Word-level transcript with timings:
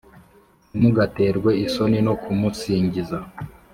ntimugaterwe 0.69 1.51
isoni 1.65 1.99
no 2.07 2.13
kumusingiza. 2.23 3.17